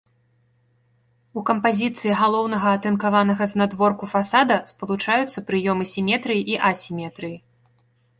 [1.41, 7.37] У кампазіцыі галоўнага атынкаванага знадворку фасада спалучаюцца прыёмы сіметрыі і асіметрыі.